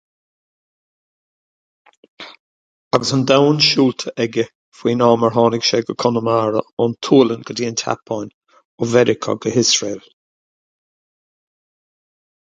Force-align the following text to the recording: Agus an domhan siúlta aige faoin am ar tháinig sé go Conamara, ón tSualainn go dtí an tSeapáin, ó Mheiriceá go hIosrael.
Agus 2.97 3.11
an 3.17 3.25
domhan 3.31 3.59
siúlta 3.65 4.13
aige 4.23 4.45
faoin 4.77 5.03
am 5.07 5.25
ar 5.27 5.35
tháinig 5.35 5.67
sé 5.69 5.81
go 5.89 5.95
Conamara, 6.03 6.63
ón 6.85 6.95
tSualainn 7.07 7.45
go 7.49 7.57
dtí 7.59 7.67
an 7.69 7.77
tSeapáin, 7.81 8.33
ó 8.81 8.89
Mheiriceá 8.95 9.35
go 9.43 9.47
hIosrael. 9.57 10.01